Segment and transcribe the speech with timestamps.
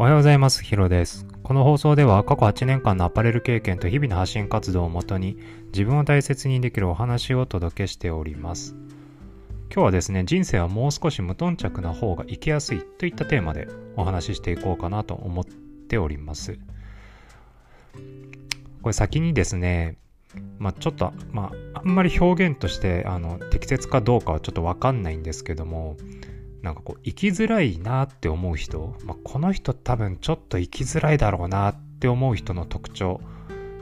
[0.00, 0.64] おはようございます。
[0.64, 1.26] ヒロです。
[1.42, 5.36] この放送では過去8年間のアパレル経験と日々の発信活動をもとに
[5.74, 8.74] 自分を大切にできるお話をお届けしております。
[9.70, 16.58] 今日はですね、人生はもう少し無頓着な方が生きやすいといったテーマでお話ししていこうかなと思っております。
[18.80, 19.98] これ先にですね、
[20.58, 25.98] まあ、ちょっと、まあ、あんまり表現としてあの適切かどうかはちょっとわかんないんですけども、
[26.62, 33.20] なんかこう生きづらいなって思う人、まあ、この人多分ちょっと生きづらいだろうなって思う人の特徴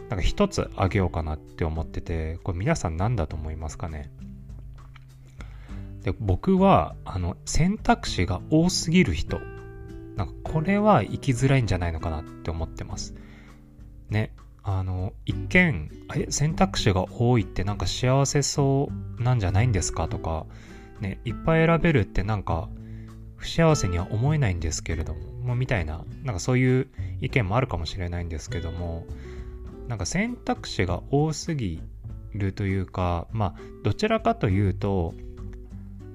[0.08, 4.10] なんか一つあげようかなって思っててこれ皆さん何だと思いますかね？
[6.02, 9.40] で僕はあの選択肢が多すぎる人
[10.14, 13.14] なんかこれは生きづらいんじゃないのかなって思ってます。
[14.08, 15.90] ねあの一見
[16.28, 20.46] 選択肢が多いってなんか幸せそうなんじゃないんですかとか
[21.00, 22.68] ね、いっぱい選べるってなんか
[23.38, 26.88] 不幸せには思えないんですけれども、もみたいな、なんかそういう
[27.20, 29.06] 意見もあるかもしれないんですけども、
[29.86, 31.80] なんか選択肢が多すぎ
[32.34, 35.14] るというか、まあ、どちらかというと、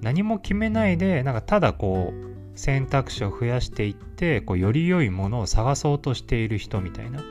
[0.02, 7.24] 何も決めないで、なんかただこう、選択肢を増やしていって、こう、より良いものを探そうとしている人みたいな。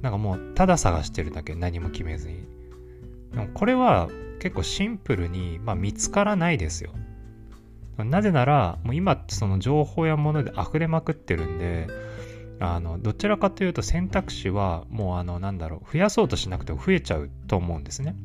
[0.00, 2.44] なんかもう、ただ探してるだけ、何も決めずに。
[3.32, 4.08] でもこれは
[4.40, 6.92] 結構シンプルに、まあ、見つからないですよ。
[7.98, 11.86] なぜなら、もう今ってその情報やもので溢れまくってるんで、
[12.60, 18.16] あの、どちらかというと選択肢はもうあの、なんだろう、増やそうとしなくても増えちゃうと思うんですね。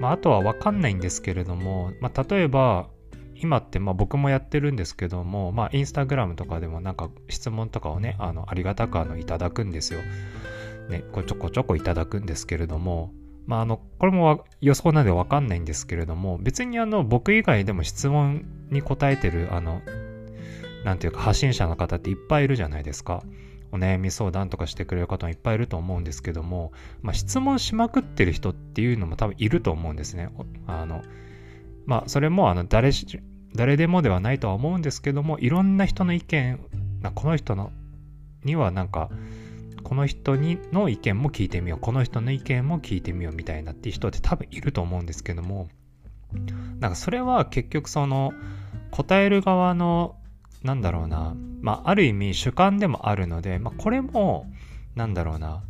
[0.00, 2.88] まあ、あとはわかんないんですけれども、まあ、例えば、
[3.36, 10.00] 今ってまあ僕もやってるんですけども、まあ、インスタグラムとかでもなんか質問とかをね、あのありがたくあのいただくんですよ。
[10.88, 13.12] ね、こちょこちょこいただくんですけれども、
[13.46, 19.82] まあ、あの、これも予想なんでわかんないんですけれども、別にあの、僕以外でも質問に答えてる、あの、
[20.84, 23.22] なんていうか発信者の方っていっぱいいるじゃないですか。
[23.72, 30.28] お悩み相談とかしてくれる方もいっぱいいると思うんですけども、まあ、質問しまくってる人っていうのも多分いると思うんですね。
[30.66, 31.02] あの、
[31.86, 32.90] まあ、それもあの誰
[33.54, 36.60] 誰でもではないとは思うんですけども、いろんな人の意見、
[37.14, 37.72] この人の
[38.44, 39.10] にはなんか、
[39.82, 41.78] この人にの意見も聞いてみよう。
[41.80, 45.68] この人の意見も聞いてみようみたいなっていう人って多分いると思うんですけども。
[46.80, 48.32] なんかそれは結局その
[48.90, 50.16] 答える側の
[50.62, 51.34] なんだろうな。
[51.60, 54.46] まあある意味主観でもあるので、まあ、これも
[54.94, 55.62] なんだろうな。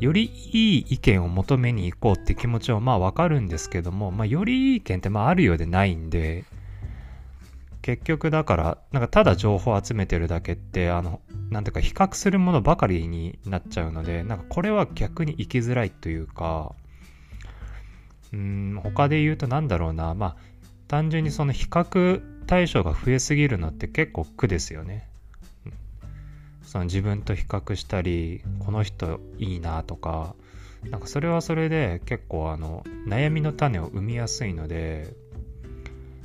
[0.00, 6.44] よりいい意見を求めに行こうって気持ちはまあわかるんですけども、まあ、よりいい意見ってまああるようでないんで。
[7.82, 11.20] 結局だから、なんかただ情報を集めてるだけって、あの、
[11.50, 16.74] なんていうか比較するものばかりになっちゃうので、なんかこれは逆に生きづらいというか、
[18.32, 20.36] うん、他で言うとなんだろうな、まあ、
[20.88, 25.08] 単純にその比較対象が増えすぎるのって結構苦ですよね。
[26.62, 30.34] その自分と比較したり、この人いいなとか、
[30.88, 35.14] なんかそれはそれで結構あの悩みの種を生みやすいので、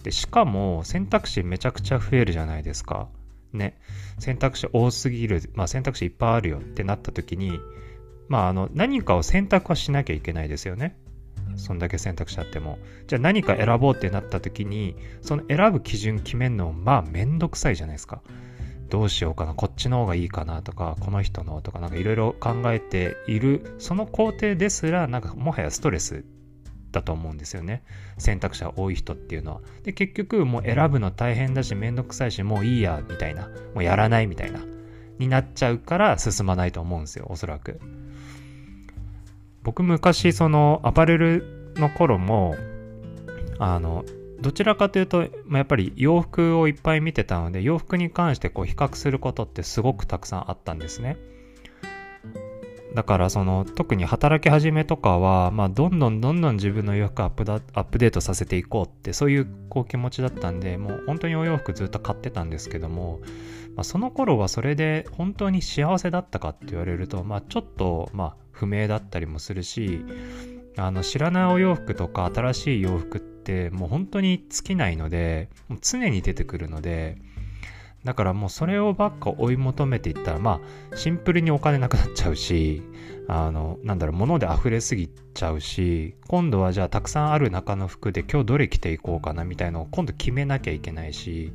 [0.04, 3.10] で、しかも選択肢めちゃくちゃ増えるじゃないですか。
[3.54, 3.80] ね。
[4.20, 7.60] 選択肢多すぎる、まあ選択肢いっぱいあるよってなった時に、
[8.28, 10.98] まああの、何かを選択はしなきゃいけないですよね。
[11.56, 12.78] そんだけ選択肢あっても。
[13.08, 18.22] じゃあ何か選ぼうってなった時に、その選ぶ基準決めるのまあめんどくさいじゃないですか。
[18.90, 26.24] どうしようかな、こっちの方がいいかなとか、この人のとか、なんかいろいろ考えている、その工程ですら、なんかもはやストレス
[26.98, 27.84] だと思うんですよね。
[28.18, 29.62] 選択肢が多い人っていうのは。
[29.84, 33.48] で、結局もう選ぶの大変だし、めんどくさいし、もういいや、みたいな。
[33.74, 34.60] もうやらないみたいな。
[35.20, 37.80] になっちゃうから進まないと思うんですよ、おそらく。
[39.64, 42.56] 僕昔、そのアパレルの頃も、
[43.60, 44.06] あの、
[44.40, 51.18] どちらかというと、ま、やっぱり洋服をいっぱい見てたので、洋服に関してこう比較することってすごくたくさんあったんですね。
[52.94, 63.20] だからその特に働き始めとかは、まあ、どんどんどんどん自分の洋服アップアップデートさせていこうってそういうこう気持ちだったんでもう本当にお洋服ずっと買ってたんですけども、
[63.76, 70.04] まあ、その頃はそれで本当に幸せだったかって言われると、まあ、ちょっとまあ不明だったりもするし
[70.78, 77.18] あの知らないお洋服とか新しい洋服ってもう本当に尽きないのでもう常に出てくるので
[78.08, 80.62] だからもうそれをばっか追い求めていったら、ま
[80.94, 82.82] あ、シンプルにお金なくなっちゃうし、
[83.28, 91.52] あの、なんだろう、物で溢れすぎちゃうし、今度はじゃあたくさんある中の服で今日どれ着ていこうかなみたいのを今度決めなきゃいけないし、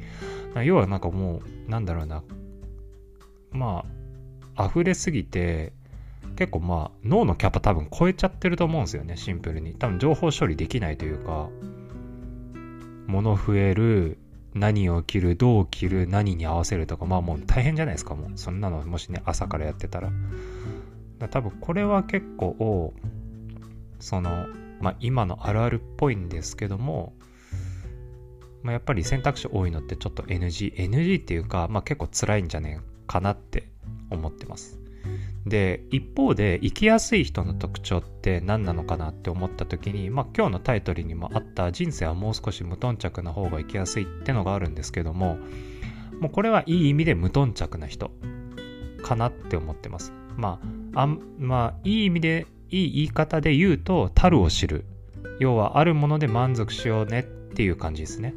[0.62, 2.22] 要はなんかもう、なんだろうな、
[3.50, 3.86] ま
[4.54, 5.72] あ、溢れすぎて、
[6.36, 9.72] 結構まあ、脳のキャパ多分超えちゃってると思うんですよね、シンプルに。
[9.72, 11.48] 多分情報処理できないというか、
[13.06, 14.18] 物増える、
[14.54, 18.30] 何を着る、どう着る、何に合わせるとか、まあもう大変じゃないですか、もう。
[18.36, 20.10] そんなのもしね、朝からやってたら。
[21.18, 22.94] だ多分これは結構、
[23.98, 24.46] その、
[24.80, 27.14] まあ今のあるあるっぽいんですけども、
[28.62, 33.68] まあ、やっぱり選択肢多いのってちょっと NG、NG っていうか、まあ結構辛いんじゃねえかなって
[34.10, 34.81] 思ってます。
[35.46, 45.38] で、一方で生きやすい人の特徴って何なのかなって思った時に、まあ今日のタイトルにもあった人生はもう少し無頓着な方が生きやすいってのがあるんですけども、
[46.20, 48.12] もうこれはいい意味で無頓着な人
[49.02, 50.12] かなって思ってます。
[50.36, 50.60] ま
[50.94, 51.06] あ、あ
[51.38, 54.84] まあ、いい意味で、いい言い方で言うと、樽を知る。
[55.40, 58.34] 要はあるもので満足しようねっていう感じですね。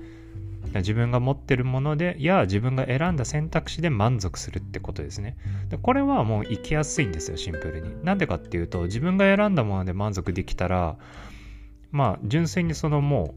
[0.80, 5.38] 自分が持ってるものでや自分が選んだ選択肢で満足するってことですね。
[5.70, 8.04] でこれはもう生きやすいんですよシンプルに。
[8.04, 10.98] なんでかっていうと自分が選んだもので満足できたら
[11.92, 13.36] まあ純粋にそのも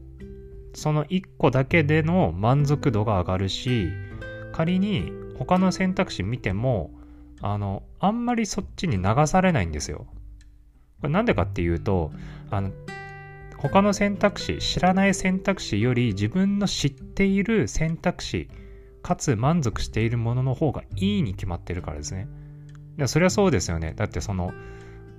[0.73, 3.89] うその1個だけでの満足度が上がるし
[4.51, 6.91] 仮に他の選択肢見ても
[7.41, 10.07] あのあんまりそっちに流されないんですよ。
[11.01, 12.11] これなんでかっていうと
[12.51, 12.71] あの
[13.61, 18.49] 他の選択肢、知らない選択肢より自分の知っている選択肢、
[19.01, 22.27] かつ満足しているものの方がいいに決まってるからですね。
[22.97, 23.93] いやそりゃそうですよね。
[23.97, 24.53] だってその、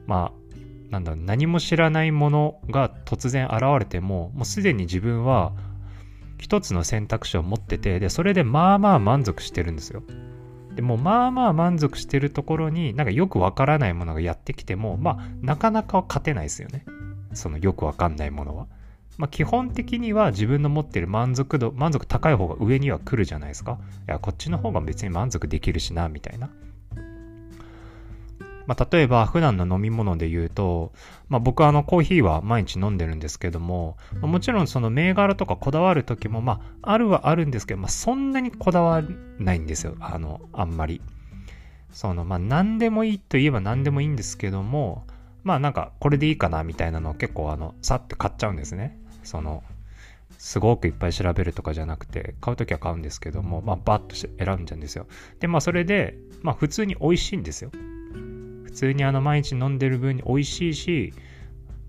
[0.06, 5.52] まあ、なんだ何も知らないものが突然現れても、もうすでに自分は
[6.38, 10.02] 一つの選択肢を持ってて、で、それでまあまあ満足してるんですよ。
[10.74, 16.86] でもまあまあ満足してるところになんかよくわからないものがやってきても、まあなかなか勝てないですよね。
[17.32, 18.66] そのよくわかんないものは。
[19.18, 23.78] まあ、基本的には自分の持ってる満足度、満足高い方が上には来るじゃないですか。
[24.08, 26.48] いや、こっちの方が別に満足できるしな、みたいな。
[28.66, 30.92] まあ、例えば普段の飲み物で言うと、
[31.28, 39.08] まあ、僕はあのコーヒーは毎日飲んでるんですけども、まあ、もちろんその銘柄とかこだわる時もまああるはあるんですけど、まあ、そんなにこだわら
[39.40, 39.96] ないんですよ。
[39.98, 41.02] あの、あんまり。
[41.90, 45.04] そのまあ何でもいいといえば何でもいいんですけども、
[45.42, 48.98] まあなんかこれでいいかなみたいなのを結構あの、さって買っちゃうんですね。
[49.22, 49.62] その、
[50.38, 55.06] すごくいっぱい調べるとかじゃなくて、買うときは買うんですけども、まあバッとして選んじゃうんですよ。
[55.38, 57.70] で、まあそれで、まあ普通に美味しいんですよ。
[58.64, 61.12] 普通にあの毎日飲んでる分に美味しいし、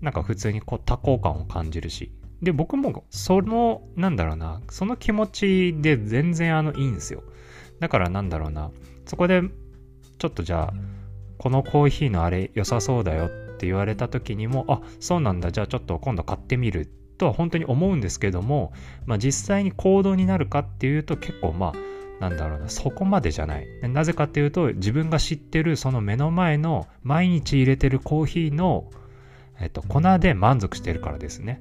[0.00, 2.12] なんか普通にこう多幸感を感じるし。
[2.42, 7.22] で、僕もその、なんだろうな、その気持ちで全然あのいいんですよ。
[7.78, 8.70] だからなんだろうな、
[9.06, 9.42] そこで
[10.18, 10.74] ちょっとじゃあ、
[11.38, 18.72] このコーヒーのあれ良さそうだよっって言われた時にも、あ、そうなんだ、じゃあちょっと今度買ってみるとは本当に思うんですけども、
[19.06, 21.72] まあ実際に行動になるかっていうと結構まあ、
[22.20, 23.68] なんだろうな、そこまでじゃない。
[23.82, 28.90] なぜかっていうと、自分が知ってるその目の前の毎日入れてるコーヒーの、
[29.60, 31.60] えっと、粉で満足してるからですね。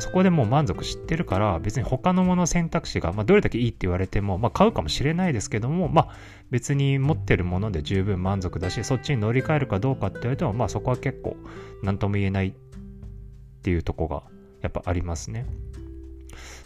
[0.00, 6.08] そこでもう満足知ってるから、別に他のもの選択肢が、まあ、どれだけいいって言われても、まあ、買うかもしれないですけども、まあ、
[6.50, 11.36] 別に持ってるもので十分満足だし、そっちに乗り換えるかどうかって言われても、まあ、そこは結構、
[11.82, 12.52] 何とも言えないっ
[13.62, 14.22] ていうとこが、
[14.62, 15.46] やっぱありますね。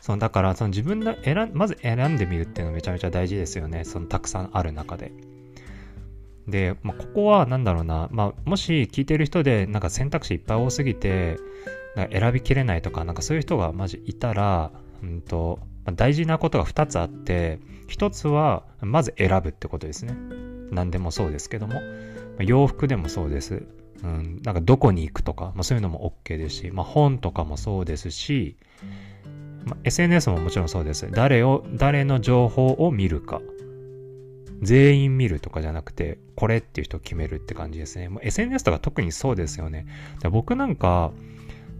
[0.00, 3.84] そのだから、その自分の選んまず選んでみるっていうのめちゃめちゃ大事ですよね。
[3.84, 5.12] そのたくさんある中で。
[6.46, 11.36] で、まあ、ここは何だろうな、まあ、もし聞いてる人でなんか選択肢いっぱい多すぎて、
[12.06, 14.70] 選びきれないとか、なんかそういう人がマジいたら、
[15.02, 15.58] うんと、
[15.94, 17.58] 大事なことが2つあって、
[17.88, 20.14] 1つは、まず選ぶってことですね。
[20.70, 21.80] 何でもそうですけども。
[22.40, 23.66] 洋服でもそうです。
[24.04, 28.56] うん、なんかどこに行くとか、まあ、そういうのも OK ですし、まあ、本とかもそうですし、
[29.64, 31.10] まあ、SNS ももちろんそうです。
[31.10, 33.40] 誰を、誰の情報を見るか。
[34.60, 38.08] 全員見るとかじゃなくて、これっていう人を決めるって感じですね。
[38.08, 39.86] もう SNS とか特にそうですよね。
[40.30, 41.12] 僕なんか、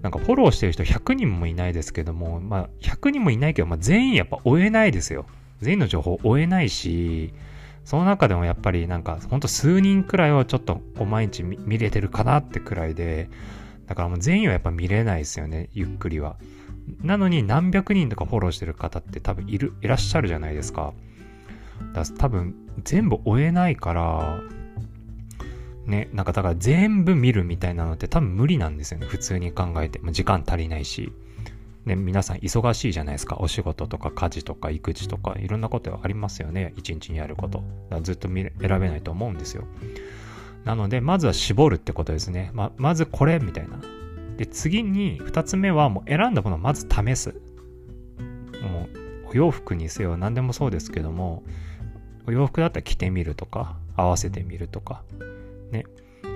[0.03, 5.27] なんかフォローしてる人100人もいないですけども、まあ100人もいないけど、まあ全員やっぱ追えないですよ。
[5.61, 7.33] 全員の情報追えないし、
[7.85, 13.29] その中でもやっぱりなんかほんと数人くらいはちょっと毎日見れてるかなってくらいで、
[13.87, 16.37] だからもう全員はやっぱ見れないですよね、ゆっくりは。
[17.03, 20.93] なのに何百人とかフォローしてる方って多分いる、いらっしゃるじゃないですか。
[21.95, 24.41] だ多分全部追えないから、
[25.89, 29.07] ね、なんかだから全部見るみたいなのって多分無理なんですよね。
[29.07, 30.01] 普通に考えて。
[30.13, 31.13] 時間足りないし。
[31.87, 33.39] ね、皆さん忙しいじゃないですか。
[33.41, 36.75] お仕事とか家事とか育児とかいろんなことありますよね。
[36.77, 37.65] 一日にやること。
[38.03, 39.65] ずっと選べないと思うんですよ。
[40.67, 42.51] なので、まずは絞るってことですね。
[42.53, 43.81] ままずこれみたいな。
[44.37, 47.41] で、次に2つ目はもう選んだものをまず試す。
[48.63, 48.89] も
[49.27, 51.43] うお洋服にせよ何でもそうですけども、
[52.27, 55.03] お洋服だったら着てみるとか、合わせてみるとか、
[55.71, 55.85] ね、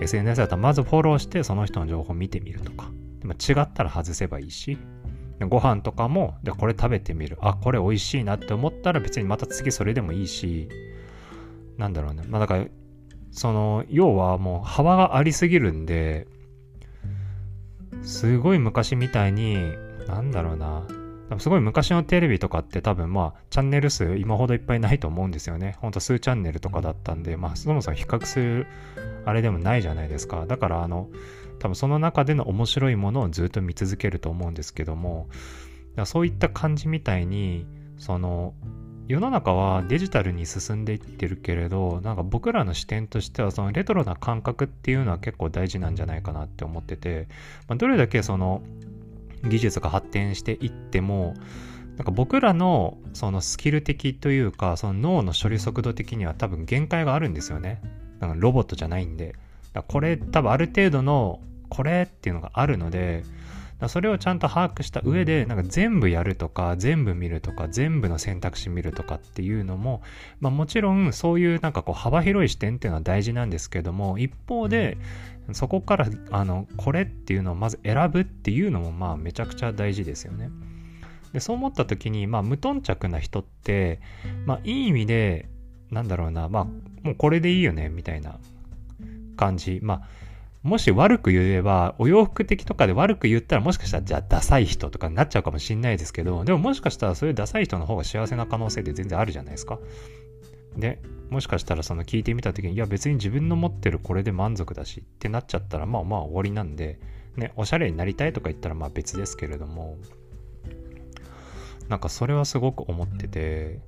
[0.01, 2.91] SNS だったらまずフォローしてその人の情報を見てみるとか。
[3.21, 4.79] でも違ったら外せばいいし、
[5.49, 7.39] ご飯とかも、で、これ食べてみる。
[7.41, 10.69] あ、これ美味しいなって思ったら別にまた次それでもいいし、
[11.79, 12.25] なんだろうね。
[12.29, 12.67] まあだから、
[13.31, 16.27] その、要はもう幅がありすぎるんで、
[18.03, 19.57] すごい昔みたいに、
[20.07, 20.87] なんだろうな。
[21.39, 25.77] すごい昔のテレビとかって多分まあチャンネル数今ほどいっぱいないと思うんですよね。
[25.81, 28.67] ほんと数チャンネルとかだったんで、まあそもそも比較する
[29.25, 30.47] あれでもないじゃないですか。
[30.47, 31.09] だからあの、
[31.59, 35.29] 多分その中での面白いものをずっと見続けると思うんですけども、
[36.05, 37.67] そういった感じみたいに、
[37.99, 38.55] その、
[39.09, 47.29] 世の中はデジタルに進んでいってるけれど、なんか僕らの視点としては、そのレトロな感覚っていうのは結構大事なんじゃないかなって思ってて、
[47.69, 48.62] まあ、どれだけその
[49.44, 51.34] 技術が発展していっても、
[51.96, 57.80] なんか僕らのそのスキル的というか、その脳の処理速度的には多分限界があるんですよね。
[58.18, 59.34] だかロボットじゃないんで。
[59.88, 63.25] これ多分ある程度のこれっていうのがあるので、
[63.89, 70.03] それをちゃんと把握した上で、なんか全部やるとか、全部見るとか、全部の選択肢見るとかっていうのも、
[70.41, 74.99] まあもちろんそういうなんかこう幅広い視点っていうのは大事なんですけども、一方で、
[75.53, 80.51] そこから、あの、これっていうのをまず選ぶっていうのも、まあめちゃくちゃ大事ですよね。
[81.33, 84.01] で、そう思った時に、まあ無頓着な人って、
[84.47, 85.49] まあいい意味で、
[85.91, 86.65] なんだろうな、まあ
[87.03, 88.39] もうこれでいいよね、みたいな
[89.37, 89.81] 感じ。
[89.83, 90.09] まあ
[90.62, 99.78] もし悪く言えば、お洋服的とかで悪く言ったらもしかしたらじゃあダサい人とかになっちゃうかもしんないですけど、でももしかしたらそういうダサい人の方が幸せな可能性って全然あるじゃないですか。
[100.76, 107.00] で、もしかしたらその聞いてみた時に、いや別に自分の持ってるこれで満足だしってなっちゃったら、まあまあ終わりなんで、
[107.37, 109.97] ね、おしゃれになりたいとか言ったらまあ別ですけれども、
[111.88, 113.81] なんかそれはすごく思ってて、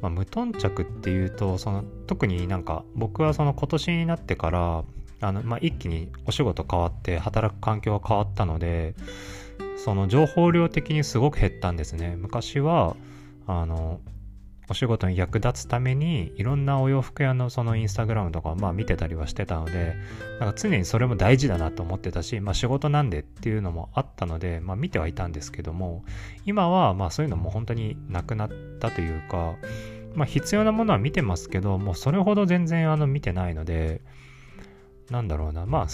[0.00, 4.84] まあ、無頓着っていうと、その特になんか僕はその今年になってから、
[5.20, 8.94] あの、まあ、一気にお仕事変わって働く環境が変わったので、
[9.76, 12.16] その情報量的にすごく減ったんですね。
[12.16, 12.96] 昔は、
[13.46, 14.00] あの、
[14.70, 19.96] お仕事に役立つためにいろんなお洋服屋のそのインスタグラムとかまあ見てたりはしてたので
[20.40, 26.04] なんか常にそれも大事だなと思ってたしまあ仕事なんでっていうのもあったのでまあ見てはいたんですけども
[26.44, 29.54] 今はまあそういうのも本当になくなったというか
[30.14, 34.02] まあ必要なものは見てますけどもうそれほど全然あの見てないので
[35.10, 35.86] なんだろうな、まあ、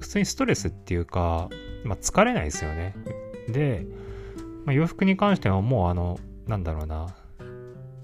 [0.00, 1.48] 普通にストレスっていうか、
[1.84, 2.94] まあ、疲れないですよね。
[3.48, 3.86] で、
[4.64, 7.14] まあ、洋服に関してはもうあの、なんだろうな、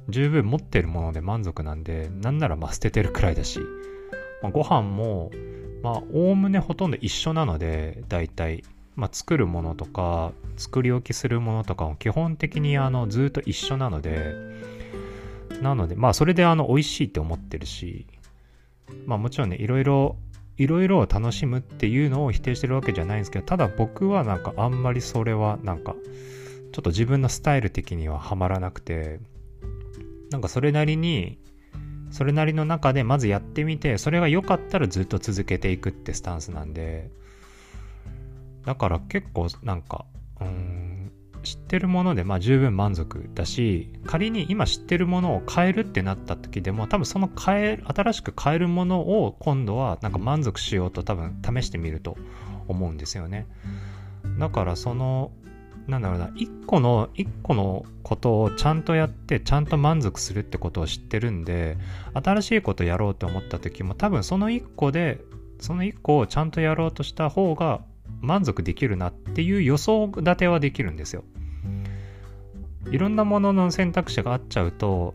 [0.09, 3.61] 十分持ってるもので満足なんで、なんならまあ捨ててるくらいだし、
[4.43, 5.31] まあ、ご飯も、
[5.83, 8.65] まあ、おおむねほとんど一緒なので、大体、
[8.97, 14.35] まあ、作るものとか、作り置きするものとかも基本的にあの、ずっと一緒なので、
[15.61, 18.07] なので、まあ、それであの、美味しいって思ってるし、
[19.07, 20.17] まあ、もちろんね、いろいろ
[20.57, 25.95] いろいろ楽しむっていうのを否定してるわけじゃないんですけど、ただ僕はなんかあんまりそれはなんか、
[26.73, 29.21] ちょっと自分のスタイル的にはハマらなくて、
[30.31, 31.39] なんかそれなりに、
[32.11, 37.11] それなりの中でまずやってみて、それが良かったらずっと続けていくってスタンスなんで、
[38.65, 40.05] だから結構なんか、
[40.41, 40.84] うん、
[41.45, 52.17] 知ってるものでまあ十分満足だし仮に今知ってるものを変えるってなった時でも多分その変え新しく変えるものを今度はなんか満足しようと多分試してみると
[52.67, 53.47] 思うんですよね。
[54.39, 55.31] だからその
[55.87, 61.77] なんだろうな一個の一個のことをちゃんとやってちゃんと満足するってことを知ってるんで
[62.15, 65.21] 新しいことやろうと思った時も多分その一個で
[65.61, 67.83] その一個をちゃんとやろうとした方が
[68.21, 71.25] 満足できるなっていう予想立てはできるんですよ。
[72.91, 75.15] いろんなものの選択肢があっちゃうと、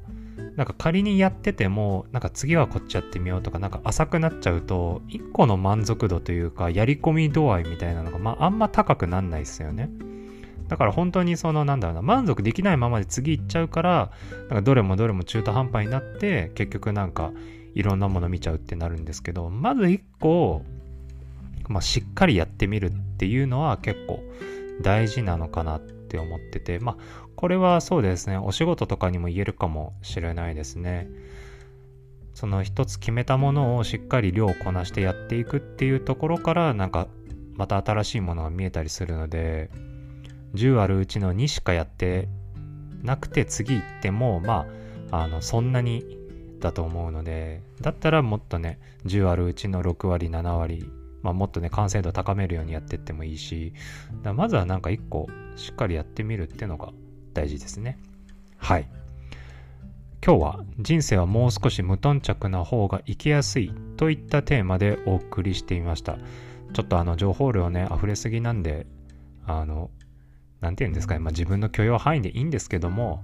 [0.56, 9.90] なんか仮にやってても、なんか次はこっちやってみようとか、なんか浅くなっちゃうと、一個の満足度というか、やり込み度合いみたいなのが、まあ、あんま高くなんないですよね。
[10.68, 17.32] だから本当にそのなんだろうな、満足できないままで次行っちゃうから、なんかどれもどれも中途半端になって、結局なんか
[17.74, 20.64] いろんなもの見ちゃうってなるんですけど、まず一個、
[21.70, 24.22] まあ、しっかりやってみるっていうのは結構
[24.82, 26.98] 大事なのかなって思ってて、まあ、
[27.36, 31.08] これはそうですね、お仕事とかにも言えるかもしれないですね。
[32.34, 37.08] その一つ決めたものをしっかり量をこなしてやっていくっていうところから、なんか
[37.56, 39.70] また新しいものが見えたりするので、
[40.56, 42.28] 10あるうちの2しかやって
[43.04, 44.66] なくて次行っても、ま
[45.12, 46.04] あ、あの、そんなに
[46.60, 50.90] だと思うので、だったらもっとね、10あるうちの6割、7割
[51.22, 53.74] まあ、もっとね、完成度高めるようにやってってもいいし、
[54.24, 56.92] だまずはなんか一個しっかりやってみるってのが
[57.34, 58.00] 大事ですね。
[58.58, 58.88] はい。
[60.26, 66.18] 今日は人生はもう少し無頓着な方が生きやすいといったテーマでお送りしてみました。
[66.74, 68.86] ちょっとあの情報量ね、溢れすぎなんで、
[69.46, 69.90] あの、
[70.62, 73.24] 何て言うんですかね、まあ、自分の許容範囲でいいんですけども、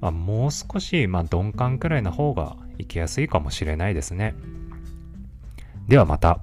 [0.00, 4.34] まあ、もう少し、まあ、鈍感くらいの方が行きやすいかもしれないですね。
[5.88, 6.40] ではまた。